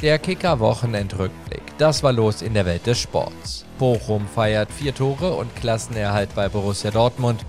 Der 0.00 0.20
Kicker-Wochenendrückblick. 0.20 1.76
Das 1.76 2.04
war 2.04 2.12
los 2.12 2.42
in 2.42 2.54
der 2.54 2.64
Welt 2.66 2.86
des 2.86 3.00
Sports. 3.00 3.64
Bochum 3.80 4.28
feiert 4.28 4.70
vier 4.70 4.94
Tore 4.94 5.34
und 5.34 5.54
Klassenerhalt 5.56 6.32
bei 6.36 6.48
Borussia 6.48 6.92
Dortmund. 6.92 7.44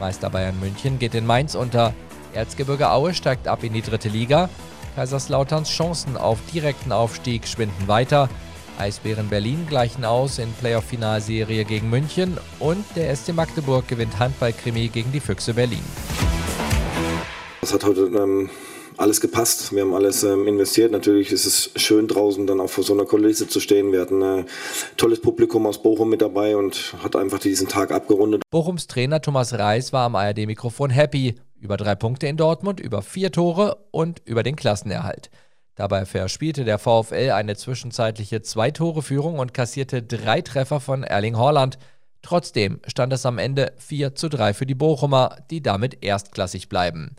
Meister 0.00 0.28
Bayern 0.28 0.58
München 0.58 0.98
geht 0.98 1.14
in 1.14 1.24
Mainz 1.24 1.54
unter. 1.54 1.94
Erzgebirge 2.32 2.90
Aue 2.90 3.14
steigt 3.14 3.46
ab 3.46 3.62
in 3.62 3.72
die 3.72 3.80
dritte 3.80 4.08
Liga. 4.08 4.48
Kaiserslauterns 4.96 5.70
Chancen 5.70 6.16
auf 6.16 6.40
direkten 6.52 6.90
Aufstieg 6.90 7.46
schwinden 7.46 7.86
weiter. 7.86 8.28
Eisbären 8.76 9.28
Berlin 9.28 9.64
gleichen 9.68 10.04
aus 10.04 10.40
in 10.40 10.52
Playoff-Finalserie 10.54 11.64
gegen 11.64 11.90
München 11.90 12.38
und 12.58 12.84
der 12.96 13.14
SC 13.14 13.32
Magdeburg 13.34 13.86
gewinnt 13.86 14.18
Handballkrimi 14.18 14.88
gegen 14.88 15.12
die 15.12 15.20
Füchse 15.20 15.54
Berlin. 15.54 15.84
Das 17.60 17.72
hat 17.72 17.84
heute 17.84 18.00
ähm, 18.00 18.50
alles 18.96 19.20
gepasst. 19.20 19.72
Wir 19.74 19.82
haben 19.82 19.94
alles 19.94 20.22
ähm, 20.22 20.46
investiert. 20.46 20.92
Natürlich 20.92 21.32
ist 21.32 21.46
es 21.46 21.70
schön 21.76 22.08
draußen 22.08 22.46
dann 22.46 22.60
auch 22.60 22.70
vor 22.70 22.84
so 22.84 22.92
einer 22.92 23.04
Kulisse 23.04 23.48
zu 23.48 23.60
stehen. 23.60 23.92
Wir 23.92 24.00
hatten 24.00 24.22
ein 24.22 24.46
tolles 24.96 25.20
Publikum 25.20 25.66
aus 25.66 25.82
Bochum 25.82 26.10
mit 26.10 26.20
dabei 26.20 26.56
und 26.56 26.94
hat 27.02 27.16
einfach 27.16 27.38
diesen 27.38 27.68
Tag 27.68 27.90
abgerundet. 27.90 28.42
Bochums 28.50 28.86
Trainer 28.86 29.20
Thomas 29.20 29.52
Reis 29.54 29.92
war 29.92 30.06
am 30.06 30.16
ARD-Mikrofon 30.16 30.90
happy. 30.90 31.34
Über 31.60 31.76
drei 31.76 31.94
Punkte 31.94 32.26
in 32.26 32.36
Dortmund, 32.36 32.78
über 32.78 33.00
vier 33.00 33.32
Tore 33.32 33.86
und 33.90 34.20
über 34.26 34.42
den 34.42 34.54
Klassenerhalt. 34.54 35.30
Dabei 35.76 36.04
verspielte 36.04 36.64
der 36.64 36.78
VfL 36.78 37.30
eine 37.32 37.56
zwischenzeitliche 37.56 38.42
Zwei-Tore-Führung 38.42 39.38
und 39.38 39.54
kassierte 39.54 40.02
drei 40.02 40.40
Treffer 40.40 40.78
von 40.78 41.02
Erling 41.02 41.36
Haaland. 41.36 41.78
Trotzdem 42.22 42.80
stand 42.86 43.12
es 43.12 43.26
am 43.26 43.38
Ende 43.38 43.72
4 43.78 44.14
zu 44.14 44.28
3 44.28 44.54
für 44.54 44.66
die 44.66 44.74
Bochumer, 44.74 45.36
die 45.50 45.62
damit 45.62 46.04
erstklassig 46.04 46.68
bleiben. 46.68 47.16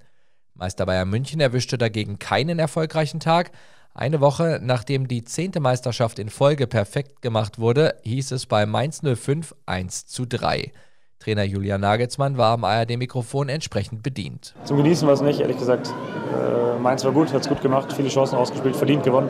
Meister 0.58 0.86
Bayern 0.86 1.10
München 1.10 1.42
erwischte 1.42 1.78
dagegen 1.78 2.18
keinen 2.18 2.60
erfolgreichen 2.60 3.20
Tag. 3.20 3.52
Eine 3.94 4.22
Woche 4.22 4.60
nachdem 4.62 5.08
die 5.08 5.26
zehnte 5.26 5.60
Meisterschaft 5.60 6.18
in 6.18 6.30
Folge 6.30 6.66
perfekt 6.66 7.22
gemacht 7.22 7.60
wurde, 7.60 7.96
hieß 8.04 8.32
es 8.32 8.46
bei 8.46 8.66
Mainz 8.66 9.02
05 9.02 9.54
1 9.66 10.08
zu 10.08 10.26
3. 10.26 10.72
Trainer 11.20 11.44
Julian 11.44 11.82
Nagelsmann 11.82 12.38
war 12.38 12.54
am 12.54 12.64
ARD-Mikrofon 12.64 13.50
entsprechend 13.50 14.02
bedient. 14.02 14.54
Zum 14.64 14.78
Genießen 14.78 15.06
war 15.08 15.14
es 15.14 15.22
nicht, 15.22 15.42
ehrlich 15.42 15.58
gesagt. 15.58 15.88
Äh, 15.88 16.80
Mainz 16.80 17.04
war 17.04 17.12
gut, 17.12 17.34
hat 17.34 17.42
es 17.42 17.50
gut 17.50 17.62
gemacht, 17.62 17.92
viele 17.92 18.10
Chancen 18.10 18.36
ausgespielt, 18.36 18.78
verdient 18.78 19.04
gewonnen. 19.04 19.30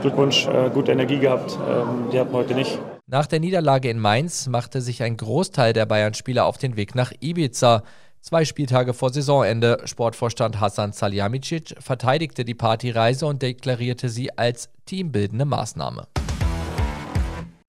Glückwunsch, 0.00 0.46
äh, 0.46 0.70
gute 0.70 0.92
Energie 0.92 1.18
gehabt. 1.18 1.58
Ähm, 1.68 2.08
die 2.10 2.18
hatten 2.18 2.32
wir 2.32 2.38
heute 2.38 2.54
nicht. 2.54 2.78
Nach 3.06 3.26
der 3.26 3.40
Niederlage 3.40 3.90
in 3.90 3.98
Mainz 3.98 4.46
machte 4.48 4.80
sich 4.80 5.02
ein 5.02 5.16
Großteil 5.16 5.72
der 5.72 5.86
Bayern-Spieler 5.86 6.44
auf 6.44 6.58
den 6.58 6.76
Weg 6.76 6.94
nach 6.94 7.12
Ibiza. 7.20 7.82
Zwei 8.20 8.44
Spieltage 8.44 8.94
vor 8.94 9.10
Saisonende. 9.10 9.78
Sportvorstand 9.84 10.60
Hassan 10.60 10.92
Salihamidzic 10.92 11.74
verteidigte 11.78 12.44
die 12.44 12.54
Partyreise 12.54 13.26
und 13.26 13.42
deklarierte 13.42 14.08
sie 14.08 14.36
als 14.36 14.68
teambildende 14.86 15.44
Maßnahme. 15.44 16.06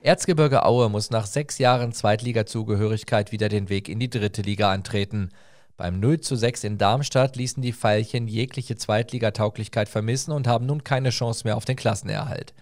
Erzgebirge 0.02 0.66
Aue 0.66 0.89
muss 0.89 1.11
nach 1.11 1.25
sechs 1.25 1.58
Jahren 1.58 1.92
Zweitligazugehörigkeit 1.92 3.31
wieder 3.31 3.50
den 3.50 3.70
Weg 3.70 3.89
in 3.89 4.00
die 4.00 4.09
dritte 4.09 4.42
Liga 4.42 4.72
antreten. 4.72 5.30
Beim 5.77 6.00
0 6.00 6.20
zu 6.20 6.36
6 6.36 6.64
in 6.66 6.77
Darmstadt 6.77 7.36
ließen 7.36 7.61
die 7.61 7.73
Veilchen 7.73 8.27
jegliche 8.27 8.75
Zweitligatauglichkeit 8.75 9.88
vermissen 9.88 10.31
und 10.31 10.47
haben 10.47 10.66
nun 10.66 10.83
keine 10.83 11.09
Chance 11.09 11.44
mehr 11.45 11.55
auf 11.55 11.66
den 11.66 11.75
Klassenerhalt. 11.75 12.53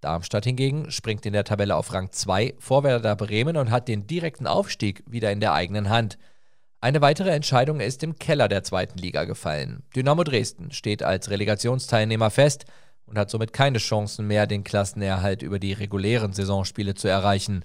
Darmstadt 0.00 0.44
hingegen 0.44 0.90
springt 0.90 1.26
in 1.26 1.32
der 1.32 1.44
Tabelle 1.44 1.76
auf 1.76 1.92
Rang 1.92 2.12
2 2.12 2.54
vor 2.58 2.82
Werder 2.82 3.14
Bremen 3.14 3.56
und 3.56 3.70
hat 3.70 3.88
den 3.88 4.06
direkten 4.06 4.46
Aufstieg 4.46 5.02
wieder 5.06 5.30
in 5.32 5.40
der 5.40 5.52
eigenen 5.52 5.90
Hand. 5.90 6.18
Eine 6.82 7.00
weitere 7.00 7.30
Entscheidung 7.30 7.78
ist 7.78 8.02
im 8.02 8.18
Keller 8.18 8.48
der 8.48 8.64
zweiten 8.64 8.98
Liga 8.98 9.22
gefallen. 9.22 9.84
Dynamo 9.94 10.24
Dresden 10.24 10.72
steht 10.72 11.04
als 11.04 11.30
Relegationsteilnehmer 11.30 12.28
fest 12.28 12.64
und 13.06 13.16
hat 13.16 13.30
somit 13.30 13.52
keine 13.52 13.78
Chancen 13.78 14.26
mehr, 14.26 14.48
den 14.48 14.64
Klassenerhalt 14.64 15.42
über 15.42 15.60
die 15.60 15.74
regulären 15.74 16.32
Saisonspiele 16.32 16.96
zu 16.96 17.06
erreichen. 17.06 17.64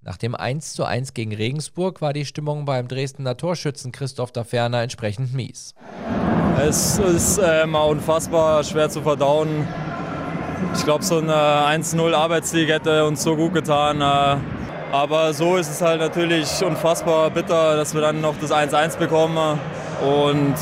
Nach 0.00 0.16
dem 0.16 0.36
1:1 0.36 1.12
gegen 1.12 1.34
Regensburg 1.34 2.00
war 2.00 2.12
die 2.12 2.24
Stimmung 2.24 2.64
beim 2.64 2.86
Dresdner 2.86 3.36
Torschützen 3.36 3.90
Christoph 3.90 4.30
Daferner 4.30 4.80
entsprechend 4.80 5.34
mies. 5.34 5.74
Es 6.64 7.00
ist 7.00 7.38
immer 7.38 7.86
unfassbar 7.86 8.62
schwer 8.62 8.88
zu 8.88 9.02
verdauen. 9.02 9.66
Ich 10.76 10.84
glaube, 10.84 11.02
so 11.02 11.18
eine 11.18 11.66
1-0 11.66 12.14
Arbeitssieg 12.14 12.68
hätte 12.68 13.04
uns 13.06 13.24
so 13.24 13.34
gut 13.34 13.54
getan. 13.54 14.00
Äh, 14.00 14.61
aber 14.92 15.32
so 15.32 15.56
ist 15.56 15.70
es 15.70 15.80
halt 15.80 16.00
natürlich 16.00 16.62
unfassbar 16.62 17.30
bitter, 17.30 17.76
dass 17.76 17.94
wir 17.94 18.02
dann 18.02 18.20
noch 18.20 18.36
das 18.38 18.52
1-1 18.52 18.98
bekommen. 18.98 19.58
Und 20.02 20.54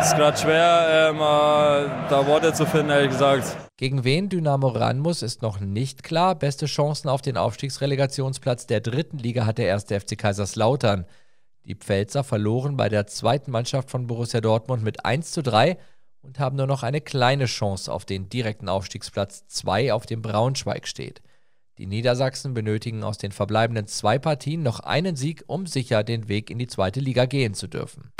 es 0.00 0.06
ist 0.06 0.16
gerade 0.16 0.38
schwer, 0.38 1.10
ähm, 1.10 1.16
äh, 1.16 2.08
da 2.08 2.24
Worte 2.26 2.52
zu 2.52 2.64
finden, 2.64 2.90
ehrlich 2.90 3.10
gesagt. 3.10 3.56
Gegen 3.76 4.04
wen 4.04 4.28
Dynamo 4.28 4.68
ran 4.68 5.00
muss, 5.00 5.22
ist 5.22 5.42
noch 5.42 5.58
nicht 5.58 6.04
klar. 6.04 6.36
Beste 6.36 6.66
Chancen 6.66 7.08
auf 7.08 7.20
den 7.20 7.36
Aufstiegsrelegationsplatz 7.36 8.66
der 8.66 8.80
dritten 8.80 9.18
Liga 9.18 9.44
hat 9.44 9.58
der 9.58 9.66
erste 9.66 9.98
FC 9.98 10.16
Kaiserslautern. 10.16 11.04
Die 11.64 11.74
Pfälzer 11.74 12.22
verloren 12.22 12.76
bei 12.76 12.88
der 12.88 13.06
zweiten 13.08 13.50
Mannschaft 13.50 13.90
von 13.90 14.06
Borussia 14.06 14.40
Dortmund 14.40 14.82
mit 14.84 15.04
1 15.04 15.32
zu 15.32 15.42
3 15.42 15.76
und 16.22 16.38
haben 16.38 16.56
nur 16.56 16.66
noch 16.66 16.82
eine 16.84 17.00
kleine 17.00 17.46
Chance 17.46 17.92
auf 17.92 18.04
den 18.04 18.28
direkten 18.28 18.68
Aufstiegsplatz 18.68 19.46
2, 19.48 19.92
auf 19.92 20.06
dem 20.06 20.22
Braunschweig 20.22 20.86
steht. 20.86 21.20
Die 21.78 21.86
Niedersachsen 21.86 22.54
benötigen 22.54 23.04
aus 23.04 23.18
den 23.18 23.30
verbleibenden 23.30 23.86
zwei 23.86 24.18
Partien 24.18 24.64
noch 24.64 24.80
einen 24.80 25.14
Sieg, 25.14 25.44
um 25.46 25.64
sicher 25.64 26.02
den 26.02 26.28
Weg 26.28 26.50
in 26.50 26.58
die 26.58 26.66
zweite 26.66 26.98
Liga 26.98 27.24
gehen 27.26 27.54
zu 27.54 27.68
dürfen. 27.68 28.10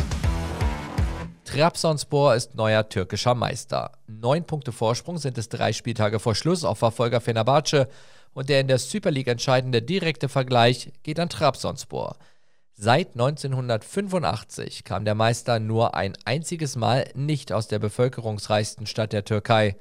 Trabzonspor 1.44 2.36
ist 2.36 2.54
neuer 2.54 2.88
türkischer 2.88 3.34
Meister. 3.34 3.90
Neun 4.06 4.44
Punkte 4.44 4.70
Vorsprung 4.70 5.18
sind 5.18 5.38
es 5.38 5.48
drei 5.48 5.72
Spieltage 5.72 6.20
vor 6.20 6.36
Schluss 6.36 6.62
auf 6.62 6.78
Verfolger 6.78 7.20
Fenerbahce 7.20 7.88
und 8.32 8.48
der 8.48 8.60
in 8.60 8.68
der 8.68 8.78
Super 8.78 9.10
League 9.10 9.26
entscheidende 9.26 9.82
direkte 9.82 10.28
Vergleich 10.28 10.92
geht 11.02 11.18
an 11.18 11.28
Trabzonspor. 11.28 12.16
Seit 12.74 13.14
1985 13.14 14.84
kam 14.84 15.04
der 15.04 15.16
Meister 15.16 15.58
nur 15.58 15.96
ein 15.96 16.16
einziges 16.24 16.76
Mal 16.76 17.10
nicht 17.14 17.50
aus 17.50 17.66
der 17.66 17.80
bevölkerungsreichsten 17.80 18.86
Stadt 18.86 19.12
der 19.12 19.24
Türkei. 19.24 19.74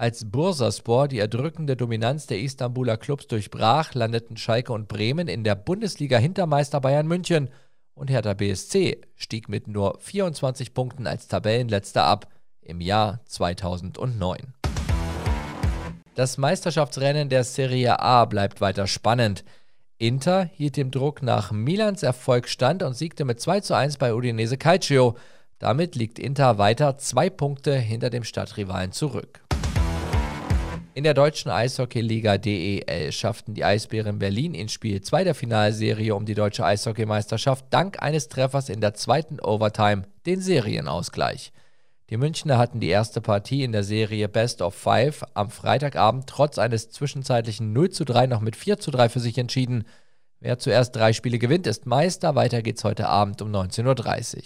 Als 0.00 0.30
Bursaspor 0.30 1.08
die 1.08 1.18
erdrückende 1.18 1.76
Dominanz 1.76 2.26
der 2.26 2.40
Istanbuler 2.40 2.96
Clubs 2.96 3.26
durchbrach, 3.26 3.92
landeten 3.92 4.38
Schalke 4.38 4.72
und 4.72 4.88
Bremen 4.88 5.28
in 5.28 5.44
der 5.44 5.54
Bundesliga 5.54 6.16
Hintermeister 6.16 6.80
Bayern 6.80 7.06
München 7.06 7.50
und 7.92 8.08
Hertha 8.08 8.32
BSC 8.32 9.02
stieg 9.14 9.50
mit 9.50 9.68
nur 9.68 9.98
24 10.00 10.72
Punkten 10.72 11.06
als 11.06 11.28
Tabellenletzter 11.28 12.02
ab 12.02 12.28
im 12.62 12.80
Jahr 12.80 13.20
2009. 13.26 14.54
Das 16.14 16.38
Meisterschaftsrennen 16.38 17.28
der 17.28 17.44
Serie 17.44 18.00
A 18.00 18.24
bleibt 18.24 18.62
weiter 18.62 18.86
spannend. 18.86 19.44
Inter 19.98 20.44
hielt 20.44 20.78
dem 20.78 20.90
Druck 20.90 21.22
nach 21.22 21.52
Milans 21.52 22.02
Erfolg 22.02 22.48
stand 22.48 22.82
und 22.82 22.94
siegte 22.94 23.26
mit 23.26 23.38
2 23.38 23.60
zu 23.60 23.76
1 23.76 23.98
bei 23.98 24.14
Udinese 24.14 24.56
Calcio. 24.56 25.18
Damit 25.58 25.94
liegt 25.94 26.18
Inter 26.18 26.56
weiter 26.56 26.96
zwei 26.96 27.28
Punkte 27.28 27.76
hinter 27.76 28.08
dem 28.08 28.24
Stadtrivalen 28.24 28.92
zurück. 28.92 29.42
In 30.92 31.04
der 31.04 31.14
deutschen 31.14 31.52
Eishockeyliga 31.52 32.36
DEL 32.36 33.12
schafften 33.12 33.54
die 33.54 33.64
Eisbären 33.64 34.18
Berlin 34.18 34.54
in 34.54 34.68
Spiel 34.68 35.00
2 35.00 35.22
der 35.22 35.36
Finalserie 35.36 36.16
um 36.16 36.26
die 36.26 36.34
deutsche 36.34 36.64
Eishockeymeisterschaft 36.64 37.66
dank 37.70 38.02
eines 38.02 38.28
Treffers 38.28 38.68
in 38.68 38.80
der 38.80 38.94
zweiten 38.94 39.38
Overtime 39.38 40.02
den 40.26 40.40
Serienausgleich. 40.40 41.52
Die 42.10 42.16
Münchner 42.16 42.58
hatten 42.58 42.80
die 42.80 42.88
erste 42.88 43.20
Partie 43.20 43.62
in 43.62 43.70
der 43.70 43.84
Serie 43.84 44.28
Best 44.28 44.62
of 44.62 44.74
Five 44.74 45.22
am 45.34 45.50
Freitagabend 45.50 46.26
trotz 46.26 46.58
eines 46.58 46.90
zwischenzeitlichen 46.90 47.72
0 47.72 47.90
zu 47.90 48.04
3 48.04 48.26
noch 48.26 48.40
mit 48.40 48.56
4 48.56 48.80
zu 48.80 48.90
3 48.90 49.10
für 49.10 49.20
sich 49.20 49.38
entschieden. 49.38 49.84
Wer 50.40 50.58
zuerst 50.58 50.96
drei 50.96 51.12
Spiele 51.12 51.38
gewinnt, 51.38 51.68
ist 51.68 51.86
Meister. 51.86 52.34
Weiter 52.34 52.62
geht's 52.62 52.82
heute 52.82 53.08
Abend 53.08 53.40
um 53.42 53.54
19.30 53.54 54.36
Uhr. 54.36 54.42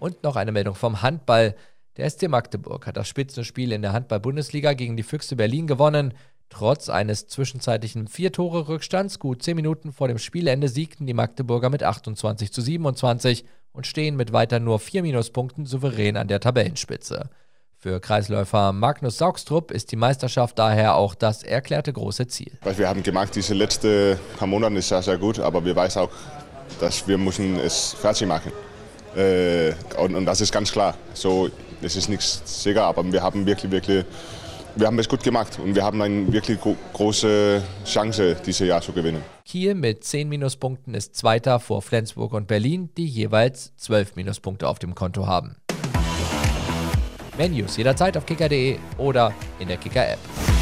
Und 0.00 0.24
noch 0.24 0.34
eine 0.34 0.50
Meldung 0.50 0.74
vom 0.74 1.00
Handball. 1.00 1.54
Der 1.96 2.10
SC 2.10 2.28
Magdeburg 2.28 2.88
hat 2.88 2.96
das 2.96 3.06
Spitzenspiel 3.06 3.70
in 3.70 3.82
der 3.82 3.92
Handball-Bundesliga 3.92 4.72
gegen 4.72 4.96
die 4.96 5.04
Füchse 5.04 5.36
Berlin 5.36 5.68
gewonnen. 5.68 6.14
Trotz 6.48 6.88
eines 6.88 7.28
zwischenzeitlichen 7.28 8.08
Vier-Tore-Rückstands, 8.08 9.20
gut 9.20 9.44
zehn 9.44 9.54
Minuten 9.54 9.92
vor 9.92 10.08
dem 10.08 10.18
Spielende, 10.18 10.68
siegten 10.68 11.06
die 11.06 11.14
Magdeburger 11.14 11.70
mit 11.70 11.84
28 11.84 12.52
zu 12.52 12.60
27 12.62 13.44
und 13.72 13.86
stehen 13.86 14.16
mit 14.16 14.32
weiter 14.32 14.58
nur 14.58 14.80
vier 14.80 15.02
Minuspunkten 15.02 15.66
souverän 15.66 16.16
an 16.16 16.26
der 16.26 16.40
Tabellenspitze. 16.40 17.30
Für 17.76 18.00
Kreisläufer 18.00 18.72
Magnus 18.72 19.18
Saugstrup 19.18 19.70
ist 19.70 19.92
die 19.92 19.96
Meisterschaft 19.96 20.58
daher 20.58 20.96
auch 20.96 21.14
das 21.14 21.44
erklärte 21.44 21.92
große 21.92 22.26
Ziel. 22.26 22.52
Wir 22.76 22.88
haben 22.88 23.04
gemacht 23.04 23.36
diese 23.36 23.54
letzten 23.54 24.18
paar 24.36 24.48
Monate 24.48 24.76
ist 24.76 24.88
sehr, 24.88 25.02
sehr 25.02 25.18
gut, 25.18 25.38
aber 25.38 25.64
wir 25.64 25.76
wissen 25.76 26.00
auch, 26.00 26.10
dass 26.80 27.06
wir 27.06 27.18
müssen 27.18 27.56
es 27.60 27.92
fertig 27.92 28.26
machen. 28.26 28.52
Äh, 29.16 29.74
und, 29.98 30.14
und 30.14 30.24
das 30.24 30.40
ist 30.40 30.52
ganz 30.52 30.72
klar. 30.72 30.96
So, 31.12 31.50
es 31.84 31.96
ist 31.96 32.08
nichts 32.08 32.42
sicher, 32.44 32.84
aber 32.84 33.04
wir 33.12 33.22
haben 33.22 33.46
wirklich, 33.46 33.70
wirklich, 33.70 34.04
wir 34.76 34.86
haben 34.86 34.98
es 34.98 35.08
gut 35.08 35.22
gemacht 35.22 35.58
und 35.62 35.74
wir 35.74 35.84
haben 35.84 36.00
eine 36.02 36.32
wirklich 36.32 36.60
gro 36.60 36.76
große 36.92 37.62
Chance, 37.84 38.36
dieses 38.44 38.66
Jahr 38.66 38.80
zu 38.80 38.92
gewinnen. 38.92 39.22
Kiel 39.44 39.74
mit 39.74 40.04
10 40.04 40.28
Minuspunkten 40.28 40.94
ist 40.94 41.14
Zweiter 41.14 41.60
vor 41.60 41.82
Flensburg 41.82 42.32
und 42.32 42.46
Berlin, 42.46 42.90
die 42.96 43.06
jeweils 43.06 43.72
12 43.76 44.16
Minuspunkte 44.16 44.68
auf 44.68 44.78
dem 44.78 44.94
Konto 44.94 45.26
haben. 45.26 45.56
Mehr 47.36 47.48
News 47.48 47.76
jederzeit 47.76 48.16
auf 48.16 48.26
kicker.de 48.26 48.78
oder 48.96 49.32
in 49.58 49.68
der 49.68 49.76
Kicker-App. 49.76 50.53